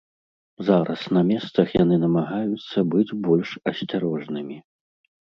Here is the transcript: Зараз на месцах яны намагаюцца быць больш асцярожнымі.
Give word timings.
Зараз 0.67 1.01
на 1.17 1.21
месцах 1.31 1.75
яны 1.83 1.95
намагаюцца 2.05 2.77
быць 2.95 3.15
больш 3.29 3.49
асцярожнымі. 3.73 4.57